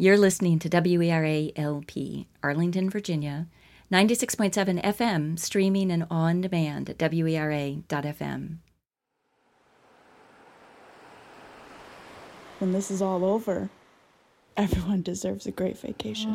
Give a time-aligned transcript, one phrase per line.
[0.00, 3.48] You're listening to WERA LP, Arlington, Virginia,
[3.92, 8.56] 96.7 FM, streaming and on demand at WERA.FM.
[12.60, 13.68] When this is all over,
[14.56, 16.32] everyone deserves a great vacation.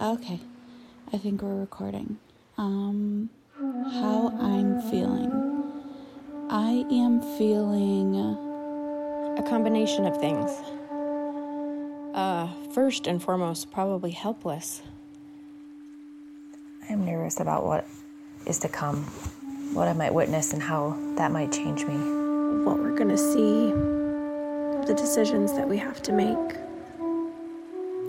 [0.00, 0.40] Okay,
[1.12, 2.16] I think we're recording.
[2.56, 3.28] Um,
[3.84, 5.30] how I'm feeling.
[6.50, 10.50] I am feeling a combination of things.
[12.14, 14.82] Uh, first and foremost, probably helpless.
[16.88, 17.86] I'm nervous about what
[18.46, 19.04] is to come,
[19.74, 21.94] what I might witness, and how that might change me.
[22.64, 23.70] What we're gonna see,
[24.86, 26.56] the decisions that we have to make.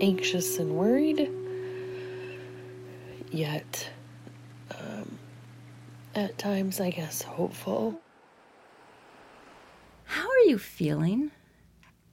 [0.00, 1.30] Anxious and worried
[3.30, 3.88] yet
[6.14, 8.00] at times, I guess, hopeful.
[10.04, 11.30] How are you feeling?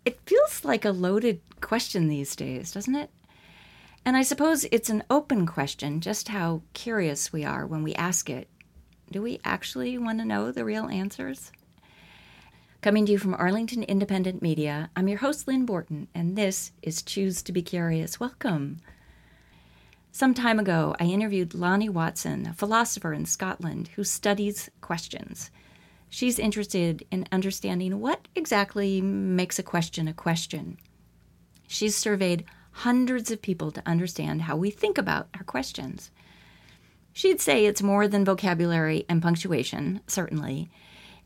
[0.05, 3.11] It feels like a loaded question these days, doesn't it?
[4.03, 8.29] And I suppose it's an open question, just how curious we are when we ask
[8.29, 8.47] it.
[9.11, 11.51] Do we actually want to know the real answers?
[12.81, 17.03] Coming to you from Arlington Independent Media, I'm your host, Lynn Borton, and this is
[17.03, 18.19] Choose to Be Curious.
[18.19, 18.79] Welcome.
[20.13, 25.49] Some time ago, I interviewed Lani Watson, a philosopher in Scotland who studies questions.
[26.09, 30.77] She's interested in understanding what exactly makes a question a question.
[31.65, 36.11] She's surveyed hundreds of people to understand how we think about our questions.
[37.13, 40.69] She'd say it's more than vocabulary and punctuation, certainly,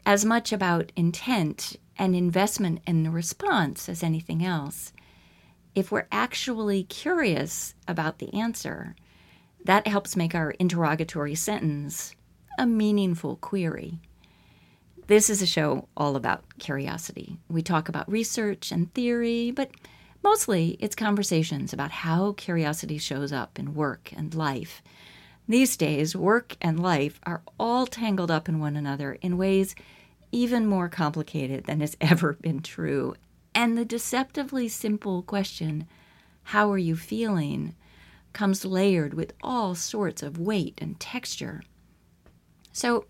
[0.05, 4.93] as much about intent and investment in the response as anything else
[5.75, 8.95] if we're actually curious about the answer,
[9.65, 12.15] that helps make our interrogatory sentence
[12.57, 13.99] a meaningful query.
[15.07, 17.37] This is a show all about curiosity.
[17.49, 19.69] We talk about research and theory, but
[20.23, 24.81] mostly it's conversations about how curiosity shows up in work and life.
[25.47, 29.75] These days, work and life are all tangled up in one another in ways
[30.31, 33.15] even more complicated than has ever been true
[33.55, 35.87] and the deceptively simple question,
[36.43, 37.73] How are you feeling?
[38.33, 41.63] comes layered with all sorts of weight and texture.
[42.73, 43.05] So,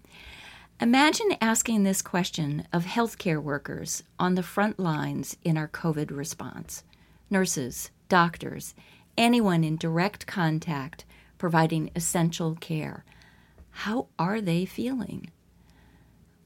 [0.80, 6.84] imagine asking this question of healthcare workers on the front lines in our COVID response
[7.32, 8.76] nurses, doctors,
[9.18, 11.06] anyone in direct contact
[11.40, 13.04] providing essential care.
[13.72, 15.32] How are they feeling?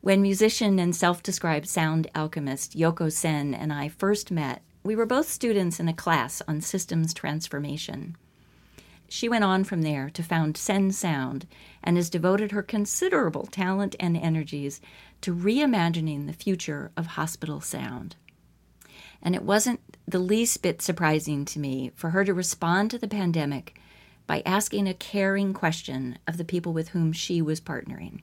[0.02, 5.06] When musician and self described sound alchemist Yoko Sen and I first met, we were
[5.06, 8.16] both students in a class on systems transformation.
[9.10, 11.48] She went on from there to found Sen Sound
[11.84, 14.80] and has devoted her considerable talent and energies
[15.20, 18.16] to reimagining the future of hospital sound.
[19.22, 23.08] And it wasn't the least bit surprising to me for her to respond to the
[23.08, 23.78] pandemic
[24.28, 28.22] by asking a caring question of the people with whom she was partnering.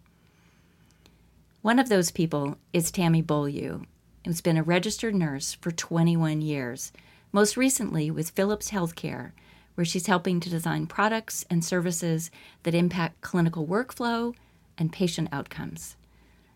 [1.67, 3.81] One of those people is Tammy Beaulieu,
[4.25, 6.93] who's been a registered nurse for 21 years,
[7.33, 9.33] most recently with Philips Healthcare,
[9.75, 12.31] where she's helping to design products and services
[12.63, 14.33] that impact clinical workflow
[14.79, 15.97] and patient outcomes.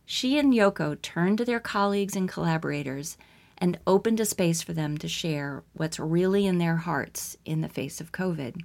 [0.07, 3.19] She and Yoko turned to their colleagues and collaborators
[3.59, 7.69] and opened a space for them to share what's really in their hearts in the
[7.69, 8.61] face of COVID.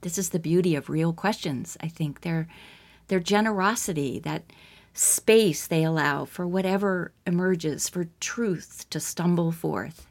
[0.00, 2.22] This is the beauty of real questions, I think.
[2.22, 2.48] Their,
[3.06, 4.42] their generosity, that
[4.92, 10.06] space they allow for whatever emerges, for truth to stumble forth.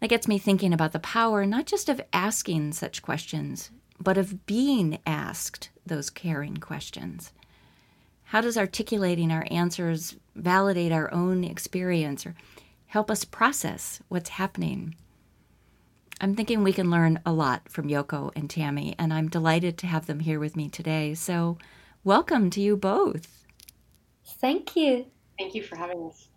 [0.00, 4.46] That gets me thinking about the power not just of asking such questions, but of
[4.46, 7.32] being asked those caring questions.
[8.24, 12.34] How does articulating our answers validate our own experience or
[12.86, 14.94] help us process what's happening?
[16.20, 19.86] I'm thinking we can learn a lot from Yoko and Tammy, and I'm delighted to
[19.86, 21.14] have them here with me today.
[21.14, 21.58] So,
[22.02, 23.43] welcome to you both.
[24.26, 25.06] Thank you.
[25.38, 26.28] Thank you for having us.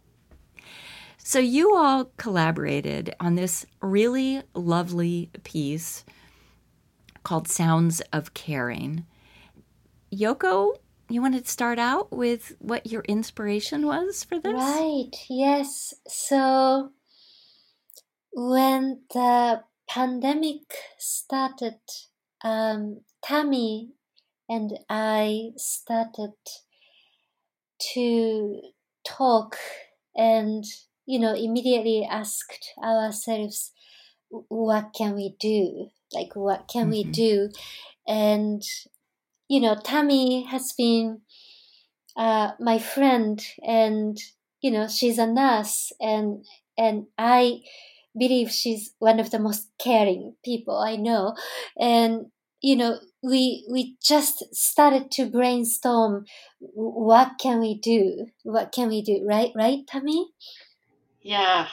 [1.18, 6.06] So, you all collaborated on this really lovely piece
[7.24, 9.06] called Sounds of Caring.
[10.14, 10.78] Yoko,
[11.10, 14.54] you want to start out with what your inspiration was for this?
[14.54, 15.94] Right, yes.
[16.08, 16.92] So,
[18.32, 21.80] when the pandemic started,
[22.44, 23.90] um, Tammy
[24.48, 26.34] and I started
[27.94, 28.62] to
[29.06, 29.58] talk
[30.16, 30.64] and
[31.06, 33.72] you know immediately asked ourselves
[34.30, 35.88] what can we do?
[36.14, 36.92] Like what can mm-hmm.
[36.92, 37.50] we do?
[38.08, 38.62] And
[39.48, 41.22] you know tammy has been
[42.18, 44.18] uh, my friend, and
[44.60, 46.44] you know, she's a nurse, and
[46.78, 47.62] and I
[48.18, 51.36] believe she's one of the most caring people I know,
[51.80, 52.26] and
[52.68, 56.26] you know, we we just started to brainstorm
[56.60, 58.28] what can we do?
[58.44, 60.28] What can we do right right Tammy?
[61.22, 61.68] Yeah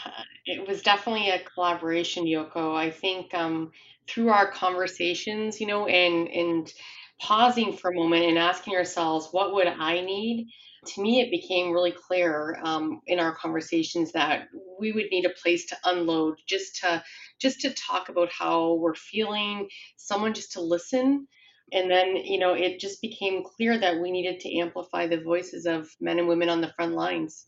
[0.47, 2.77] it was definitely a collaboration yoko.
[2.77, 3.73] I think um,
[4.09, 6.73] through our conversations you know and and
[7.21, 10.49] pausing for a moment and asking ourselves what would i need?
[10.89, 14.49] To me it became really clear um, in our conversations that
[14.85, 17.03] we would need a place to unload just to
[17.41, 21.27] just to talk about how we're feeling someone just to listen
[21.73, 25.67] and then, you know, it just became clear that we needed to amplify the voices
[25.67, 27.47] of men and women on the front lines.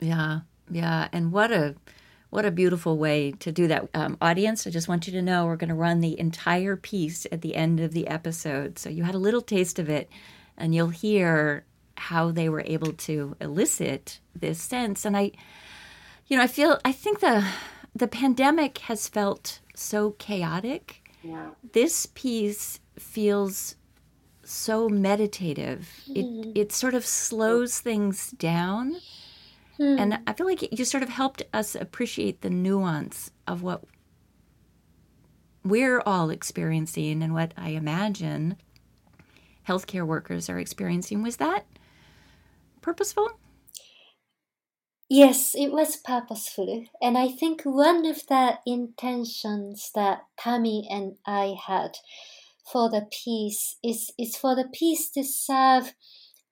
[0.00, 0.40] Yeah,
[0.70, 1.08] yeah.
[1.12, 1.76] And what a
[2.30, 3.88] what a beautiful way to do that.
[3.94, 7.26] Um, audience, I just want you to know we're going to run the entire piece
[7.30, 8.78] at the end of the episode.
[8.78, 10.10] So you had a little taste of it,
[10.56, 11.66] and you'll hear
[11.98, 15.04] how they were able to elicit this sense.
[15.04, 15.32] And I,
[16.32, 17.44] you know, I feel, I think the,
[17.94, 21.02] the pandemic has felt so chaotic.
[21.22, 21.50] Yeah.
[21.74, 23.76] This piece feels
[24.42, 25.90] so meditative.
[26.08, 26.16] Mm.
[26.16, 26.52] It hmm.
[26.54, 28.96] it sort of slows things down.
[29.78, 30.00] Mm.
[30.00, 33.84] And I feel like you sort of helped us appreciate the nuance of what
[35.62, 38.56] we're all experiencing and what I imagine
[39.68, 41.22] healthcare workers are experiencing.
[41.22, 41.66] Was that
[42.80, 43.28] purposeful?
[45.14, 46.86] Yes, it was purposeful.
[47.02, 51.98] And I think one of the intentions that Tammy and I had
[52.72, 55.92] for the piece is is for the piece to serve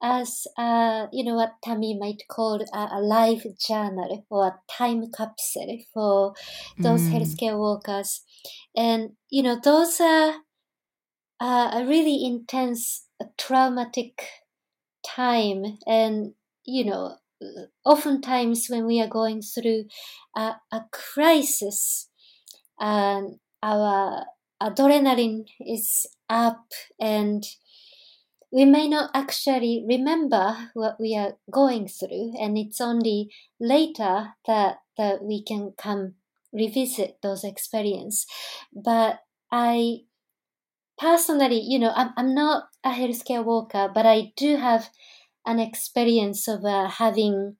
[0.03, 5.11] as uh, you know what Tammy might call a, a life journal or a time
[5.11, 6.35] capsule for
[6.79, 7.13] those mm.
[7.13, 8.21] healthcare workers,
[8.77, 10.35] and you know those are
[11.41, 13.07] uh, a really intense,
[13.39, 14.23] traumatic
[15.03, 16.35] time, and
[16.67, 17.17] you know
[17.85, 19.85] oftentimes when we are going through
[20.37, 22.09] a, a crisis,
[22.79, 24.25] and our
[24.63, 26.67] adrenaline is up
[27.01, 27.45] and
[28.53, 34.79] we may not actually remember what we are going through and it's only later that
[34.99, 36.15] that we can come
[36.53, 38.27] revisit those experiences
[38.75, 39.21] but
[39.51, 39.99] i
[40.99, 44.91] personally you know i'm, I'm not a healthcare worker but i do have
[45.51, 47.57] an experience of uh, having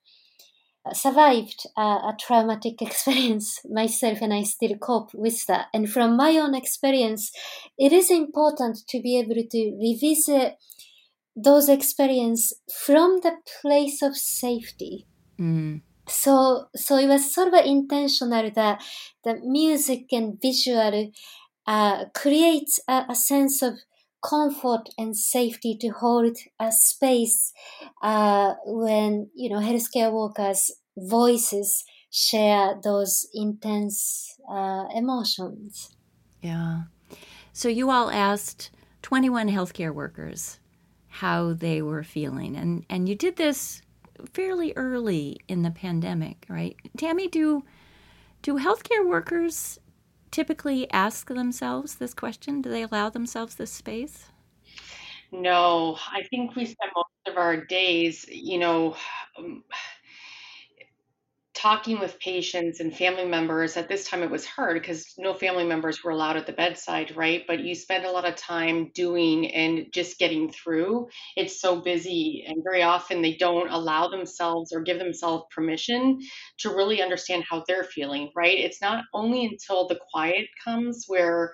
[0.93, 5.67] survived a, a, traumatic experience myself and I still cope with that.
[5.73, 7.31] And from my own experience,
[7.77, 10.55] it is important to be able to revisit
[11.35, 15.05] those experiences from the place of safety.
[15.39, 15.81] Mm.
[16.07, 18.83] So, so it was sort of intentional that
[19.23, 21.11] the music and visual
[21.67, 23.75] uh, creates a, a sense of
[24.23, 27.53] comfort and safety to hold a space
[28.01, 35.95] uh, when you know healthcare workers voices share those intense uh, emotions.
[36.41, 36.83] Yeah.
[37.53, 38.71] So you all asked
[39.01, 40.59] 21 healthcare workers
[41.07, 43.81] how they were feeling and and you did this
[44.33, 46.75] fairly early in the pandemic right?
[46.97, 47.63] Tammy do
[48.41, 49.79] do healthcare workers
[50.31, 52.61] typically ask themselves this question?
[52.61, 54.27] Do they allow themselves this space?
[55.31, 58.95] No, I think we spend most of our days, you know,
[59.37, 59.63] um,
[61.61, 65.63] talking with patients and family members at this time it was hard because no family
[65.63, 67.43] members were allowed at the bedside right?
[67.45, 71.07] But you spend a lot of time doing and just getting through.
[71.37, 76.19] It's so busy and very often they don't allow themselves or give themselves permission
[76.59, 78.57] to really understand how they're feeling right?
[78.57, 81.53] It's not only until the quiet comes where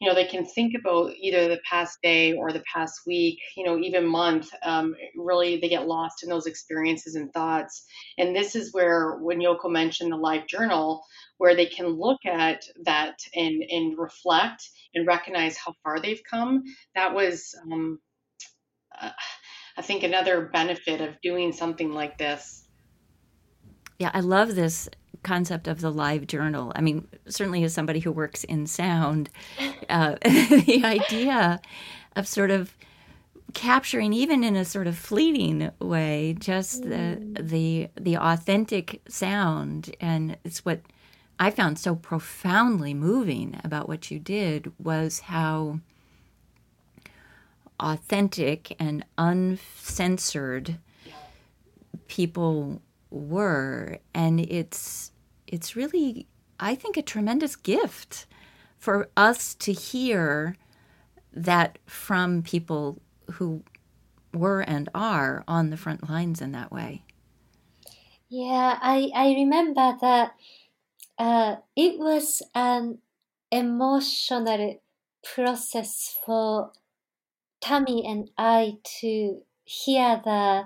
[0.00, 3.64] you know they can think about either the past day or the past week you
[3.64, 7.84] know even month um, really they get lost in those experiences and thoughts.
[8.18, 11.02] And this is where when yoko mentioned the live journal
[11.38, 16.62] where they can look at that and and reflect and recognize how far they've come
[16.94, 17.98] that was um,
[19.00, 19.10] uh,
[19.76, 22.66] i think another benefit of doing something like this.
[23.98, 24.88] Yeah i love this
[25.24, 26.72] concept of the live journal.
[26.76, 29.30] I mean, certainly as somebody who works in sound,
[29.88, 31.60] uh, the idea
[32.14, 32.76] of sort of
[33.54, 37.48] capturing, even in a sort of fleeting way, just the mm.
[37.48, 40.80] the the authentic sound, and it's what
[41.38, 45.80] I found so profoundly moving about what you did was how
[47.80, 50.78] authentic and uncensored
[52.06, 55.10] people were and it's
[55.54, 56.26] it's really,
[56.58, 58.26] I think, a tremendous gift
[58.76, 60.56] for us to hear
[61.32, 63.00] that from people
[63.32, 63.62] who
[64.32, 67.04] were and are on the front lines in that way.
[68.28, 70.34] Yeah, I, I remember that
[71.18, 72.98] uh, it was an
[73.50, 74.80] emotional
[75.22, 76.72] process for
[77.60, 80.64] Tammy and I to hear the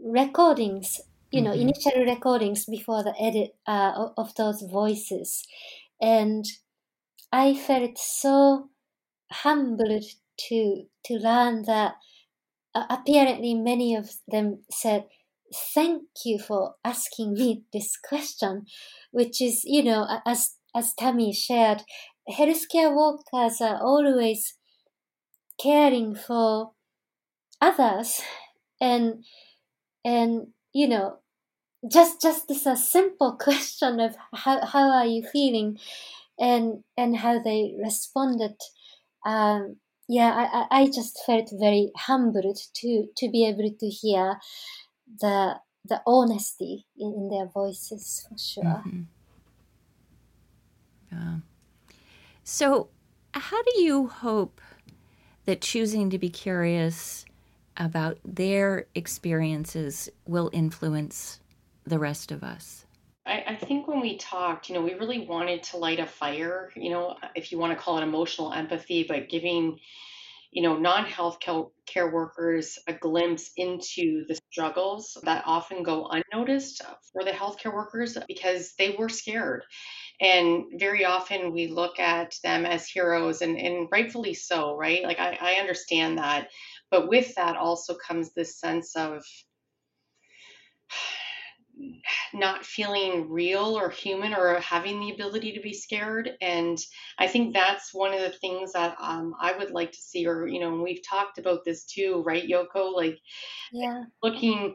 [0.00, 1.00] recordings,
[1.34, 1.64] you know, Mhm.
[1.66, 5.44] initial recordings before the edit uh, of those voices.
[6.00, 6.44] And
[7.32, 8.70] I felt so
[9.32, 10.04] humbled
[10.48, 11.96] to to learn that
[12.74, 15.08] uh, apparently many of them said
[15.74, 18.66] thank you for asking me this question
[19.12, 21.82] which is you know as as tammy shared
[22.30, 24.56] healthcare workers are always
[25.58, 26.72] caring for
[27.60, 28.22] others
[28.80, 29.24] and
[30.04, 31.20] and you know
[31.90, 35.78] just just this a simple question of how, how are you feeling
[36.38, 38.56] and and how they responded
[39.26, 39.76] um,
[40.08, 44.38] yeah I, I just felt very humbled to to be able to hear
[45.20, 49.06] the the honesty in, in their voices for sure Mhm.
[51.12, 51.36] Yeah.
[52.42, 52.88] So,
[53.32, 54.60] how do you hope
[55.44, 57.24] that choosing to be curious
[57.76, 61.40] about their experiences will influence
[61.84, 62.84] the rest of us?
[63.26, 66.70] I, I think when we talked, you know, we really wanted to light a fire,
[66.76, 69.78] you know, if you want to call it emotional empathy, but giving,
[70.50, 71.38] you know, non health
[71.86, 78.18] care workers a glimpse into the struggles that often go unnoticed for the healthcare workers
[78.28, 79.62] because they were scared.
[80.20, 85.02] And very often we look at them as heroes, and, and rightfully so, right?
[85.02, 86.48] Like, I, I understand that.
[86.90, 89.24] But with that also comes this sense of,
[92.32, 96.32] not feeling real or human or having the ability to be scared.
[96.40, 96.78] And
[97.18, 100.46] I think that's one of the things that um, I would like to see, or,
[100.46, 102.94] you know, and we've talked about this too, right, Yoko?
[102.94, 103.18] Like
[103.72, 104.74] yeah looking,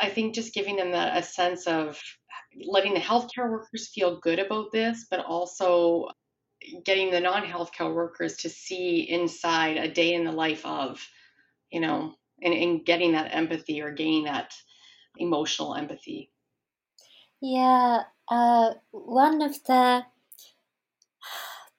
[0.00, 2.00] I think just giving them that, a sense of
[2.64, 6.08] letting the healthcare workers feel good about this, but also
[6.84, 11.06] getting the non healthcare workers to see inside a day in the life of,
[11.70, 14.54] you know, and, and getting that empathy or gaining that
[15.18, 16.32] emotional empathy.
[17.40, 20.04] yeah uh, one of the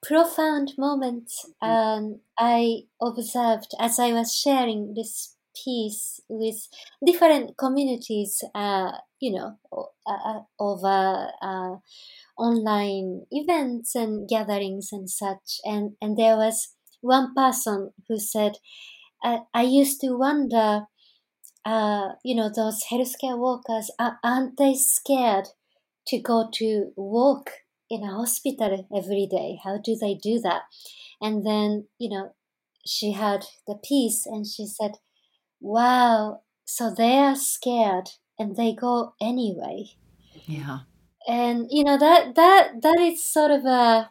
[0.01, 6.67] profound moments um, I observed as I was sharing this piece with
[7.05, 11.77] different communities, uh, you know, uh, uh, over uh,
[12.37, 15.59] online events and gatherings and such.
[15.65, 18.53] And, and there was one person who said,
[19.53, 20.87] I used to wonder,
[21.67, 25.47] uh, you know, those healthcare workers, are, aren't they scared
[26.07, 27.51] to go to work
[27.89, 29.59] in a hospital every day?
[29.61, 30.61] How do they do that?
[31.19, 32.33] And then, you know,
[32.85, 34.91] she had the piece and she said,
[35.59, 39.87] wow, so they are scared and they go anyway.
[40.45, 40.79] Yeah.
[41.27, 44.09] And, you know, that, that, that is sort of a,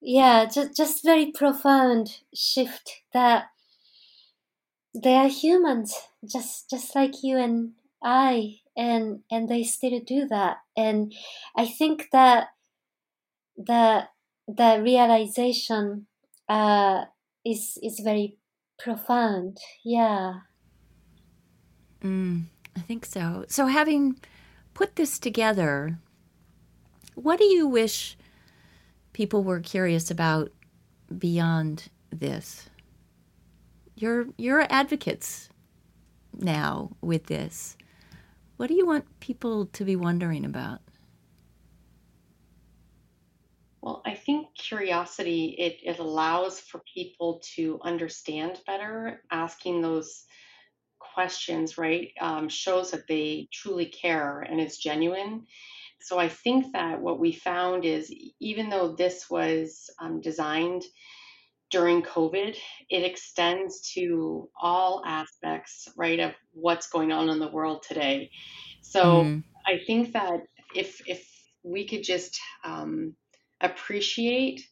[0.00, 3.44] yeah, just, just very profound shift that
[4.94, 7.72] they are humans, just, just like you and
[8.02, 10.58] I, and, and they still do that.
[10.76, 11.12] And
[11.56, 12.48] I think that
[13.56, 14.08] the,
[14.46, 16.06] the realization,
[16.48, 17.04] uh,
[17.44, 18.36] is, is very
[18.78, 19.58] profound.
[19.84, 20.40] Yeah.
[22.02, 22.44] Mm,
[22.76, 23.44] I think so.
[23.48, 24.20] So, having
[24.74, 25.98] put this together,
[27.14, 28.16] what do you wish
[29.12, 30.52] people were curious about
[31.16, 32.68] beyond this?
[33.96, 35.48] You're you're advocates
[36.32, 37.76] now with this.
[38.56, 40.80] What do you want people to be wondering about?
[43.82, 49.22] Well, I think curiosity it, it allows for people to understand better.
[49.30, 50.24] Asking those
[50.98, 55.44] questions, right, um, shows that they truly care and it's genuine.
[56.00, 60.84] So I think that what we found is even though this was um, designed
[61.70, 62.56] during COVID,
[62.90, 68.30] it extends to all aspects, right, of what's going on in the world today.
[68.82, 70.40] So Mm, I think that
[70.74, 71.28] if if
[71.62, 73.16] we could just um,
[73.60, 74.62] appreciate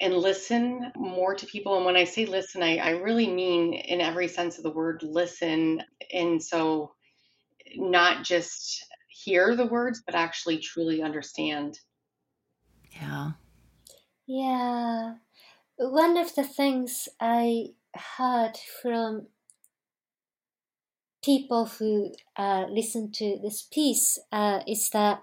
[0.00, 4.00] and listen more to people, and when I say listen, I, I really mean in
[4.00, 6.94] every sense of the word listen, and so
[7.76, 11.78] not just hear the words, but actually truly understand.
[12.92, 13.32] yeah.
[14.26, 15.14] Yeah.
[15.76, 19.28] One of the things I heard from
[21.22, 25.22] people who uh, listen to this piece uh, is that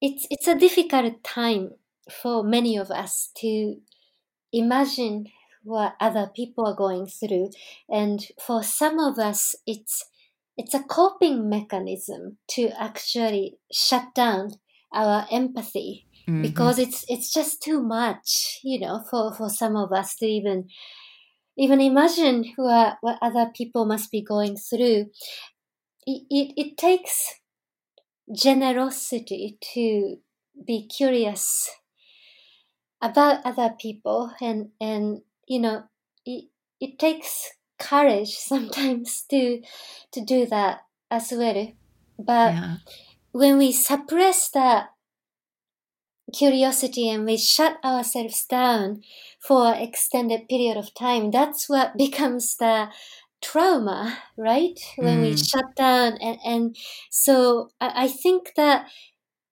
[0.00, 1.70] it's it's a difficult time
[2.10, 3.76] for many of us to
[4.52, 5.26] imagine
[5.64, 7.50] what other people are going through.
[7.88, 10.04] And for some of us, it's
[10.56, 14.52] it's a coping mechanism to actually shut down
[14.92, 16.42] our empathy mm-hmm.
[16.42, 20.68] because it's it's just too much, you know, for, for some of us to even
[21.56, 25.06] even imagine what, what other people must be going through.
[26.06, 27.34] It, it, it takes
[28.32, 30.18] generosity to
[30.66, 31.68] be curious
[33.00, 35.84] about other people and and you know
[36.26, 36.46] it,
[36.80, 39.62] it takes courage sometimes to
[40.12, 40.80] to do that
[41.10, 41.72] as well
[42.18, 42.76] but yeah.
[43.30, 44.88] when we suppress that
[46.32, 49.02] curiosity and we shut ourselves down
[49.40, 52.88] for an extended period of time that's what becomes the
[53.40, 55.22] trauma right when mm.
[55.22, 56.76] we shut down and, and
[57.10, 58.88] so I, I think that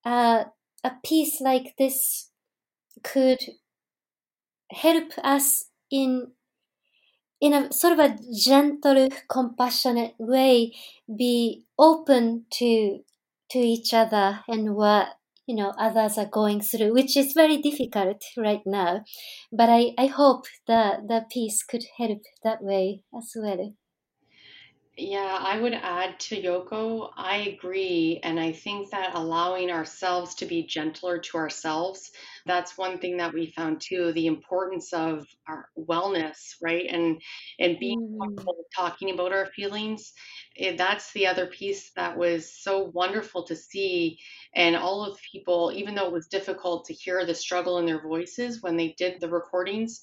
[0.05, 0.45] uh,
[0.85, 2.31] a piece like this
[3.03, 3.41] could
[4.71, 6.33] help us in
[7.41, 10.73] in a sort of a gentle compassionate way
[11.17, 13.01] be open to
[13.51, 15.09] to each other and what
[15.47, 19.03] you know others are going through which is very difficult right now.
[19.53, 23.75] But i i hope that the piece could help that way as well
[24.97, 28.19] yeah, I would add to Yoko, I agree.
[28.23, 32.11] And I think that allowing ourselves to be gentler to ourselves,
[32.47, 36.87] that's one thing that we found too, the importance of our wellness, right?
[36.89, 37.21] And
[37.59, 38.49] and being Mm.
[38.49, 40.13] comfortable talking about our feelings.
[40.59, 44.19] Eh, that's the other piece that was so wonderful to see.
[44.55, 48.03] And all of people, even though it was difficult to hear the struggle in their
[48.03, 50.01] voices when they did the recordings,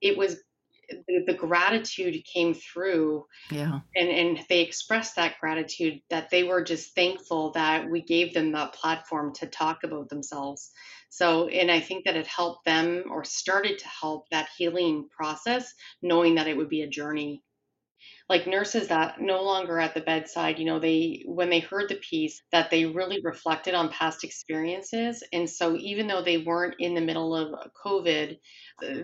[0.00, 0.42] it was
[0.88, 3.80] the, the gratitude came through Yeah.
[3.94, 8.52] and and they expressed that gratitude that they were just thankful that we gave them
[8.52, 10.70] that platform to talk about themselves
[11.10, 15.72] so and i think that it helped them or started to help that healing process
[16.02, 17.42] knowing that it would be a journey
[18.28, 21.96] like nurses that no longer at the bedside you know they when they heard the
[21.96, 26.94] piece that they really reflected on past experiences and so even though they weren't in
[26.94, 28.36] the middle of covid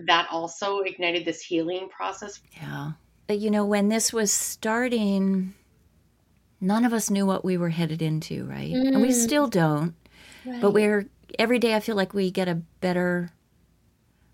[0.05, 2.91] that also ignited this healing process Yeah.
[3.27, 5.53] But, You know, when this was starting,
[6.59, 8.73] none of us knew what we were headed into, right?
[8.73, 9.13] And we Mm.
[9.13, 9.95] still don't.
[10.59, 11.07] But we're
[11.39, 13.31] every day I feel like we get a better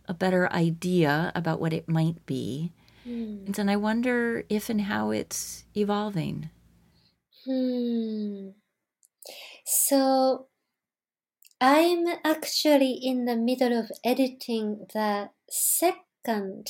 [0.08, 2.71] a better idea about what it might be.
[3.10, 3.48] Mm.
[3.48, 6.50] And then I wonder if and how it's evolving.
[7.45, 8.52] Hmm.
[9.65, 10.50] So
[11.62, 16.67] I'm actually in the middle of editing the second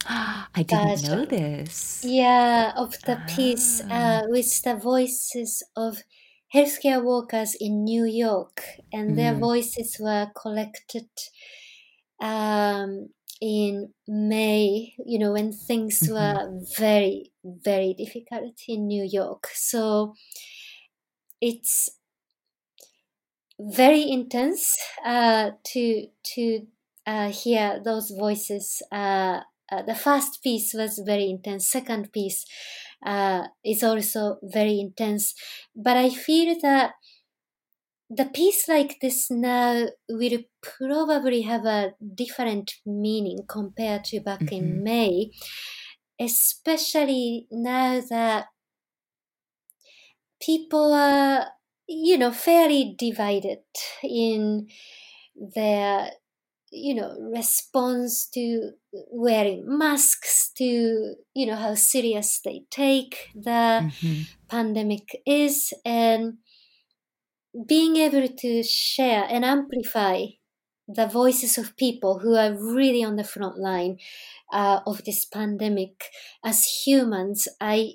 [0.06, 2.18] I didn't know this.
[2.18, 3.88] Yeah, of the piece Ah.
[3.90, 6.02] uh, with the voices of
[6.54, 9.48] healthcare workers in New York, and their Mm.
[9.48, 11.08] voices were collected
[12.20, 13.08] um,
[13.42, 14.94] in May.
[15.06, 16.08] You know, when things Mhm.
[16.08, 19.48] were very, very difficult in New York.
[19.54, 20.14] So
[21.40, 21.98] it's
[23.60, 26.66] very intense uh, to to
[27.06, 28.82] uh, hear those voices.
[28.90, 31.68] Uh, uh, the first piece was very intense.
[31.68, 32.44] Second piece
[33.04, 35.34] uh, is also very intense.
[35.74, 36.94] But I feel that
[38.16, 44.52] the piece like this now will probably have a different meaning compared to back Mhm.
[44.52, 45.30] in May,
[46.20, 48.46] especially now that
[50.40, 51.46] people are,
[51.86, 53.60] you know, fairly divided
[54.02, 54.68] in
[55.54, 56.10] their,
[56.70, 58.72] you know, response to
[59.12, 64.26] wearing masks, to, you know, how serious they take the Mhm.
[64.50, 66.38] pandemic is, and
[67.66, 70.26] being able to share and amplify
[70.88, 73.98] the voices of people who are really on the front line
[74.52, 76.10] uh, of this pandemic
[76.44, 77.94] as humans, I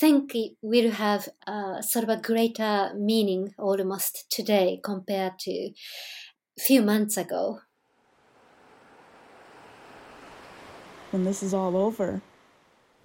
[0.00, 5.74] think it will have uh, sort of a greater meaning almost today compared to a
[6.60, 7.60] few months ago.
[11.10, 12.22] When this is all over,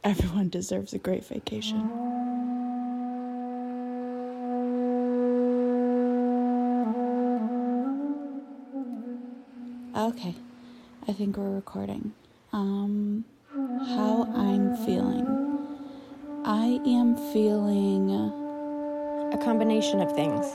[0.03, 2.06] everyone deserves a great vacation.
[10.17, 10.33] Okay,
[11.07, 12.11] I think we're recording.
[12.51, 15.27] Um, how I'm feeling.
[16.43, 18.09] I am feeling.
[19.31, 20.47] A combination of things.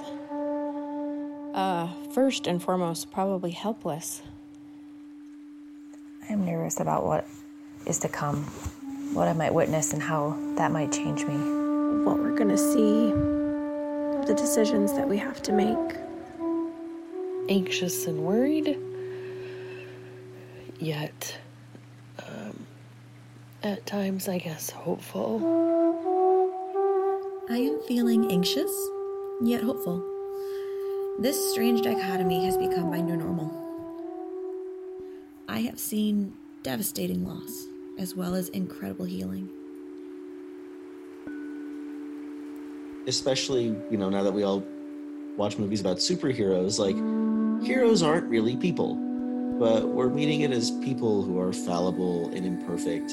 [1.55, 4.23] Uh, first and foremost, probably helpless.
[6.29, 7.25] I'm nervous about what
[7.87, 8.43] is to come,
[9.15, 11.37] what I might witness, and how that might change me.
[12.05, 13.13] What we're going to see,
[14.27, 15.99] the decisions that we have to make.
[17.49, 18.77] Anxious and worried,
[20.83, 21.39] yet
[22.19, 22.67] um,
[23.63, 25.39] At times, I guess, hopeful.
[27.49, 28.73] I am feeling anxious,
[29.41, 30.03] yet hopeful.
[31.21, 33.53] This strange dichotomy has become my new normal.
[35.49, 37.69] I have seen devastating loss
[38.01, 39.49] as well as incredible healing.
[43.07, 44.65] Especially, you know, now that we all
[45.37, 46.97] watch movies about superheroes, like,
[47.65, 48.97] heroes aren't really people,
[49.63, 53.13] but we're meeting it as people who are fallible and imperfect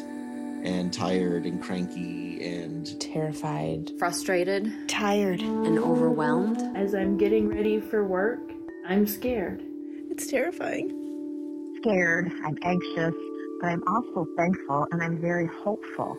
[0.64, 6.60] and tired and cranky and terrified, frustrated, tired, and overwhelmed.
[6.76, 8.40] As I'm getting ready for work,
[8.88, 9.62] I'm scared.
[10.10, 11.76] It's terrifying.
[11.84, 13.14] Scared, I'm anxious,
[13.62, 16.18] but I'm also thankful and I'm very hopeful.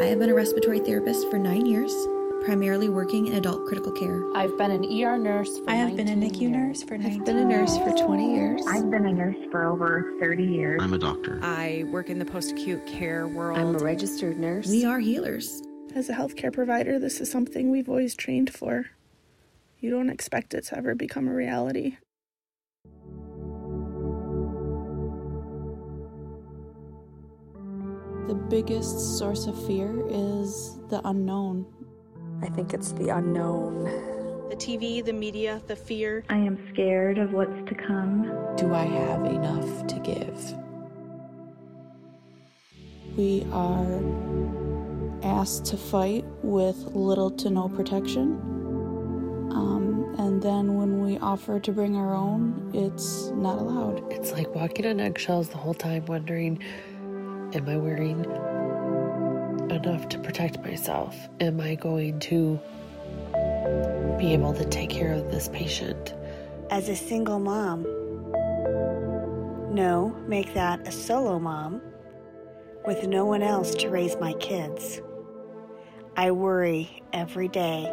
[0.00, 1.92] I have been a respiratory therapist for nine years,
[2.44, 4.22] primarily working in adult critical care.
[4.34, 6.52] I've been an ER nurse for I have been a NICU years.
[6.52, 8.62] nurse for 19 I've been a nurse for 20 years.
[8.68, 10.80] I've been a nurse for over 30 years.
[10.82, 11.40] I'm a doctor.
[11.42, 13.58] I work in the post acute care world.
[13.58, 14.68] I'm a registered nurse.
[14.68, 15.62] We are healers.
[15.94, 18.86] As a healthcare provider, this is something we've always trained for.
[19.78, 21.96] You don't expect it to ever become a reality.
[28.28, 31.66] The biggest source of fear is the unknown.
[32.42, 33.84] I think it's the unknown.
[34.50, 36.24] The TV, the media, the fear.
[36.28, 38.54] I am scared of what's to come.
[38.56, 40.54] Do I have enough to give?
[43.16, 44.02] We are
[45.22, 48.38] asked to fight with little to no protection.
[49.50, 54.12] Um, and then when we offer to bring our own, it's not allowed.
[54.12, 56.62] It's like walking on eggshells the whole time, wondering
[57.54, 58.22] Am I wearing
[59.70, 61.16] enough to protect myself?
[61.40, 62.60] Am I going to
[64.18, 66.14] be able to take care of this patient?
[66.70, 67.82] As a single mom,
[69.74, 71.82] no, make that a solo mom
[72.86, 75.00] with no one else to raise my kids.
[76.16, 77.92] I worry every day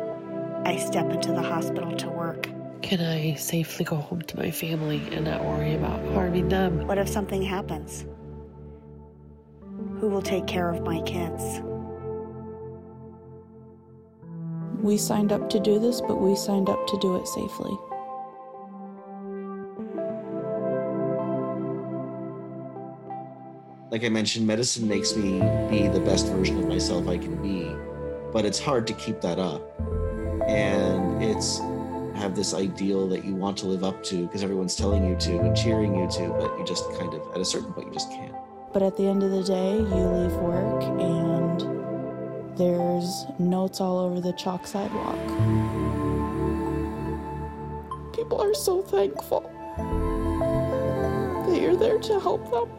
[0.63, 2.47] I step into the hospital to work.
[2.84, 6.86] Can I safely go home to my family and not worry about harming them?
[6.88, 8.05] What if something happens?
[10.01, 11.61] Who will take care of my kids?
[14.81, 17.77] We signed up to do this, but we signed up to do it safely.
[23.91, 27.71] Like I mentioned, medicine makes me be the best version of myself I can be,
[28.33, 29.61] but it's hard to keep that up.
[30.47, 31.59] And it's
[32.15, 35.39] have this ideal that you want to live up to because everyone's telling you to
[35.41, 38.09] and cheering you to, but you just kind of, at a certain point, you just
[38.09, 38.33] can't.
[38.73, 41.60] But at the end of the day, you leave work and
[42.57, 45.17] there's notes all over the chalk sidewalk.
[48.13, 49.41] People are so thankful
[51.47, 52.69] that you're there to help them.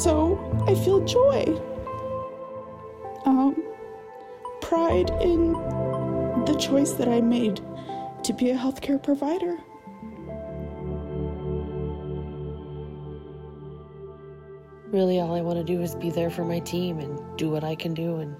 [0.00, 1.44] So I feel joy,
[3.26, 3.62] um,
[4.60, 5.52] pride in
[6.46, 7.60] the choice that I made
[8.22, 9.58] to be a healthcare provider.
[14.94, 17.64] Really, all I want to do is be there for my team and do what
[17.64, 18.36] I can do and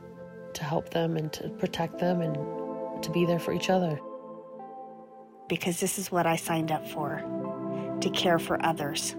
[0.53, 3.99] to help them and to protect them and to be there for each other.
[5.49, 7.25] Because this is what I signed up for
[8.01, 9.17] to care for others.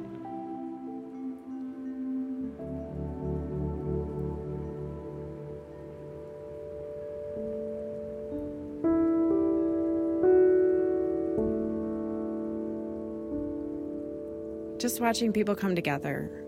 [14.80, 16.45] Just watching people come together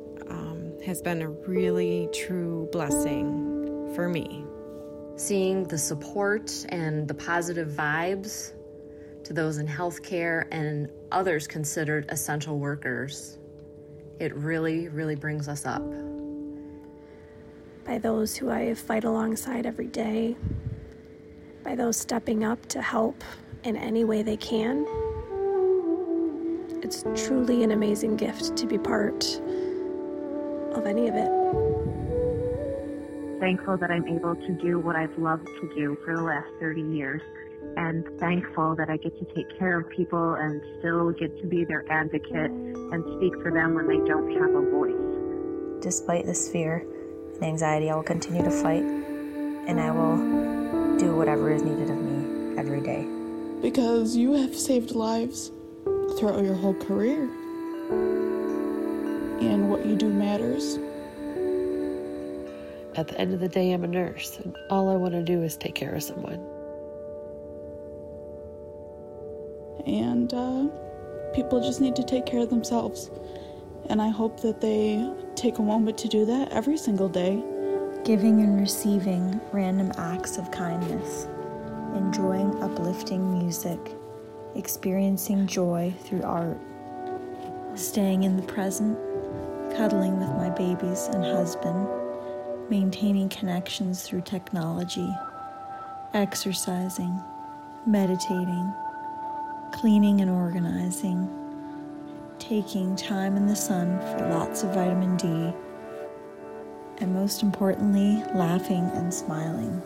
[0.86, 4.46] has been a really true blessing for me.
[5.16, 8.54] Seeing the support and the positive vibes
[9.24, 13.40] to those in healthcare and others considered essential workers,
[14.20, 15.84] it really, really brings us up.
[17.84, 20.38] By those who I fight alongside every day,
[21.63, 23.24] by those stepping up to help
[23.63, 24.86] in any way they can.
[26.84, 29.42] It's truly an amazing gift to be part
[30.78, 31.30] of any of it.
[33.40, 36.82] Thankful that I'm able to do what I've loved to do for the last 30
[36.82, 37.22] years,
[37.76, 41.63] and thankful that I get to take care of people and still get to be
[41.63, 45.84] their advocate and speak for them when they don't have a voice.
[45.84, 46.86] Despite this fear
[47.36, 50.18] and anxiety, I will continue to fight, and I will
[50.98, 53.08] do whatever is needed of me every day.
[53.62, 55.52] Because you have saved lives
[56.18, 57.30] throughout your whole career.
[59.41, 60.78] And what you do matters.
[62.95, 65.43] At the end of the day, I'm a nurse, and all I want to do
[65.43, 66.43] is take care of someone.
[69.86, 70.65] And uh,
[71.36, 73.12] people just need to take care of themselves.
[73.89, 77.43] And I hope that they take a moment to do that every single day.
[78.04, 81.28] Giving and receiving random acts of kindness,
[81.93, 83.80] enjoying uplifting music,
[84.56, 86.58] experiencing joy through art,
[87.76, 88.97] staying in the present,
[89.78, 91.88] cuddling with my babies and husband,
[92.68, 95.08] maintaining connections through technology,
[96.16, 97.22] exercising,
[97.86, 98.74] meditating,
[99.72, 101.30] cleaning and organizing,
[102.40, 105.54] taking time in the sun for lots of vitamin D,
[106.98, 109.80] and most importantly, laughing and smiling.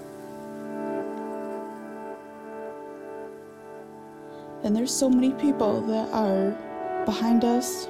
[4.63, 6.51] And there's so many people that are
[7.03, 7.89] behind us.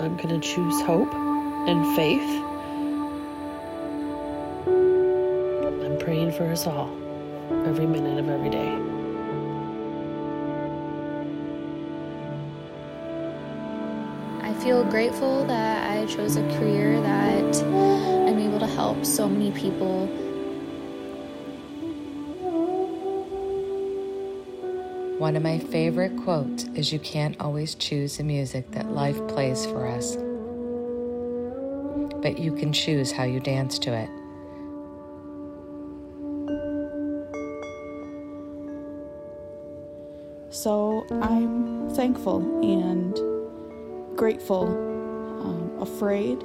[0.00, 2.44] I'm going to choose hope and faith.
[5.84, 6.88] I'm praying for us all
[7.66, 8.78] every minute of every day.
[14.40, 19.50] I feel grateful that I chose a career that I'm able to help so many
[19.50, 20.08] people.
[25.18, 29.66] One of my favorite quotes is You can't always choose the music that life plays
[29.66, 30.14] for us,
[32.22, 34.08] but you can choose how you dance to it.
[40.50, 46.44] So I'm thankful and grateful, um, afraid,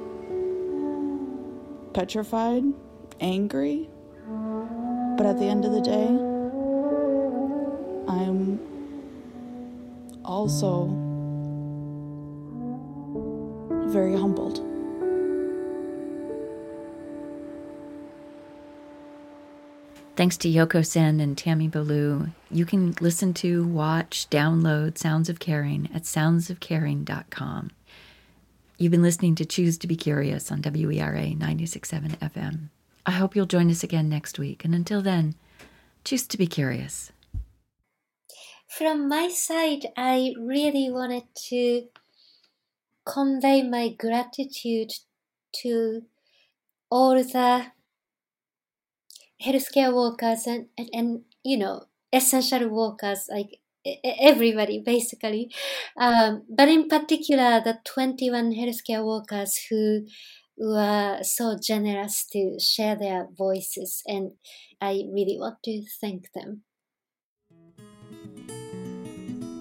[1.92, 2.64] petrified,
[3.20, 3.88] angry.
[5.16, 6.33] But at the end of the day,
[10.44, 10.88] also
[13.90, 14.58] very humbled.
[20.16, 25.38] Thanks to Yoko Sen and Tammy Ballou, you can listen to, watch, download Sounds of
[25.38, 27.70] Caring at soundsofcaring.com.
[28.76, 32.68] You've been listening to Choose to Be Curious on WERA 967 FM.
[33.06, 34.62] I hope you'll join us again next week.
[34.62, 35.36] And until then,
[36.04, 37.12] choose to be curious.
[38.76, 41.84] From my side, I really wanted to
[43.06, 44.90] convey my gratitude
[45.62, 46.02] to
[46.90, 47.66] all the
[49.40, 53.60] healthcare workers and, and, and you know essential workers like
[54.02, 55.52] everybody basically.
[55.96, 60.06] Um, but in particular the 21 healthcare workers who
[60.56, 64.30] were so generous to share their voices and
[64.80, 66.62] i really want to thank them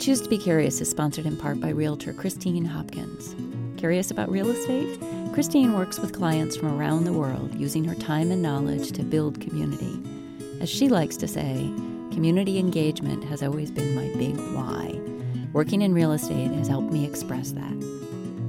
[0.04, 3.36] choose to be curious is sponsored in part by realtor christine hopkins
[3.78, 5.00] curious about real estate
[5.34, 9.42] Christine works with clients from around the world using her time and knowledge to build
[9.42, 10.00] community.
[10.62, 11.74] As she likes to say,
[12.12, 15.02] community engagement has always been my big why.
[15.52, 17.74] Working in real estate has helped me express that.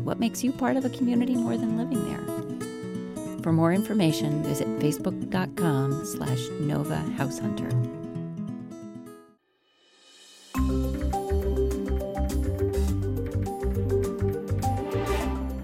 [0.04, 3.42] What makes you part of a community more than living there?
[3.42, 7.70] For more information, visit facebook.com slash Nova House Hunter.